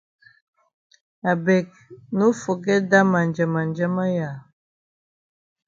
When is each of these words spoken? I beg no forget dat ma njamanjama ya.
I 1.31 1.33
beg 1.45 1.65
no 2.17 2.27
forget 2.43 2.81
dat 2.91 3.05
ma 3.11 3.19
njamanjama 3.27 4.05
ya. 4.17 4.29